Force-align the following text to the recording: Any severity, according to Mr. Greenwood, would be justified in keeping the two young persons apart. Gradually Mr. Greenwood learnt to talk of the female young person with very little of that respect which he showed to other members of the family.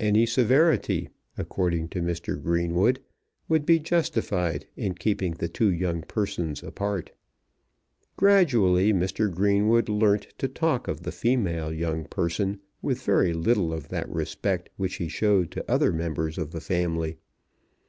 Any 0.00 0.26
severity, 0.26 1.10
according 1.38 1.90
to 1.90 2.02
Mr. 2.02 2.42
Greenwood, 2.42 2.98
would 3.48 3.64
be 3.64 3.78
justified 3.78 4.66
in 4.76 4.96
keeping 4.96 5.34
the 5.34 5.46
two 5.46 5.70
young 5.70 6.02
persons 6.02 6.64
apart. 6.64 7.12
Gradually 8.16 8.92
Mr. 8.92 9.32
Greenwood 9.32 9.88
learnt 9.88 10.26
to 10.38 10.48
talk 10.48 10.88
of 10.88 11.04
the 11.04 11.12
female 11.12 11.72
young 11.72 12.04
person 12.06 12.58
with 12.82 13.02
very 13.02 13.32
little 13.32 13.72
of 13.72 13.90
that 13.90 14.08
respect 14.10 14.70
which 14.76 14.96
he 14.96 15.06
showed 15.08 15.52
to 15.52 15.70
other 15.70 15.92
members 15.92 16.36
of 16.36 16.50
the 16.50 16.60
family. 16.60 17.18